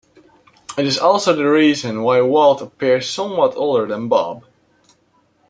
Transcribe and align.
It 0.79 0.87
is 0.87 0.97
also 0.97 1.35
the 1.35 1.45
reason 1.47 2.01
why 2.01 2.23
Walt 2.23 2.59
appears 2.63 3.07
somewhat 3.07 3.55
older 3.55 3.85
than 3.85 4.07
Bob. 4.09 4.43